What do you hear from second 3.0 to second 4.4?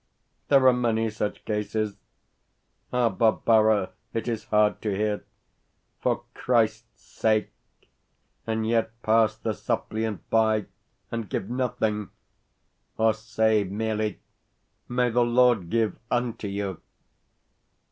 Barbara, it